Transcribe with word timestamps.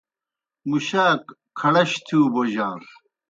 مُشاک 0.69 1.23
کھڑش 1.59 1.91
تِھیؤ 2.05 2.23
بوجانوْ۔ 2.33 2.89